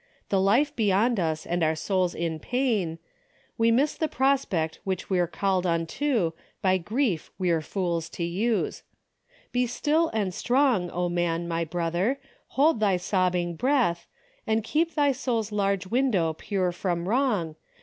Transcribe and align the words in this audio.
The 0.29 0.41
life 0.41 0.75
beyond 0.75 1.19
us, 1.19 1.45
and 1.45 1.61
our 1.61 1.75
souls 1.75 2.15
in 2.15 2.39
pain. 2.39 2.97
We 3.55 3.69
miss 3.69 3.93
the 3.93 4.07
j^rospect 4.09 4.77
which 4.83 5.11
we're 5.11 5.27
called 5.27 5.67
unto 5.67 6.31
By 6.59 6.79
grief 6.79 7.29
we're 7.37 7.61
fools 7.61 8.09
to 8.17 8.23
use. 8.23 8.81
Be 9.51 9.67
still 9.67 10.07
and 10.07 10.33
strong, 10.33 10.89
O 10.89 11.07
man, 11.07 11.47
my 11.47 11.63
brother! 11.65 12.19
hold 12.57 12.79
thy 12.79 12.97
sobbing 12.97 13.55
breath. 13.55 14.07
And 14.47 14.63
keep 14.63 14.95
thy 14.95 15.11
soul's 15.11 15.51
large 15.51 15.85
window 15.85 16.33
pure 16.33 16.71
from 16.71 17.07
wrong. 17.07 17.55